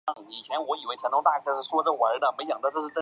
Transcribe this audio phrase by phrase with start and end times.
[0.01, 0.01] 唐玄宗天宝元年新
[1.05, 2.91] 安州改为苏茂郡。